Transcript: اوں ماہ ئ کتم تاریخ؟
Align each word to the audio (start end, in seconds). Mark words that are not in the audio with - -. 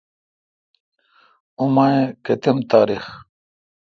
اوں 1.57 1.69
ماہ 1.75 1.93
ئ 1.99 2.01
کتم 2.25 2.57
تاریخ؟ 2.71 3.05